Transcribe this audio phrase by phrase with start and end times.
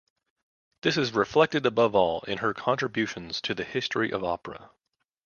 [0.81, 4.71] This is reflected above all in her contributions to the history of opera.